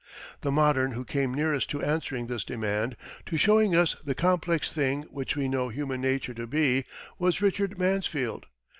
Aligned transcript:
The 0.41 0.49
modern 0.49 0.93
who 0.93 1.05
came 1.05 1.31
nearest 1.31 1.69
to 1.69 1.83
answering 1.83 2.25
this 2.25 2.43
demand, 2.43 2.97
to 3.27 3.37
showing 3.37 3.75
us 3.75 3.95
the 4.03 4.15
complex 4.15 4.73
thing 4.73 5.03
which 5.11 5.35
we 5.35 5.47
know 5.47 5.69
human 5.69 6.01
nature 6.01 6.33
to 6.33 6.47
be, 6.47 6.85
was 7.19 7.39
Richard 7.39 7.77
Mansfield. 7.77 8.47